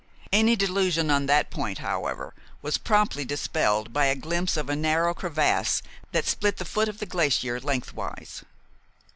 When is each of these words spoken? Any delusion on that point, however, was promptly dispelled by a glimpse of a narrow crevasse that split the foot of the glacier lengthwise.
Any 0.33 0.55
delusion 0.55 1.11
on 1.11 1.27
that 1.27 1.51
point, 1.51 1.77
however, 1.77 2.33
was 2.63 2.79
promptly 2.79 3.23
dispelled 3.23 3.93
by 3.93 4.05
a 4.05 4.15
glimpse 4.15 4.57
of 4.57 4.67
a 4.67 4.75
narrow 4.75 5.13
crevasse 5.13 5.83
that 6.11 6.25
split 6.25 6.57
the 6.57 6.65
foot 6.65 6.89
of 6.89 6.97
the 6.97 7.05
glacier 7.05 7.59
lengthwise. 7.59 8.41